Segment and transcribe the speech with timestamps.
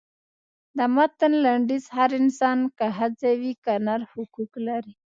[0.77, 4.93] د متن لنډیز هر انسان که ښځه وي که نر حقوق لري.